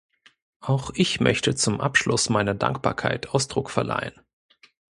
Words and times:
Auch 0.61 0.89
ich 0.95 1.19
möchte 1.19 1.53
zum 1.53 1.79
Abschluss 1.79 2.29
meiner 2.29 2.55
Dankbarkeit 2.55 3.27
Ausdruck 3.29 3.69
verleihen. 3.69 4.19